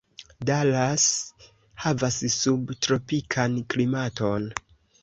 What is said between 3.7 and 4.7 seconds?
klimaton.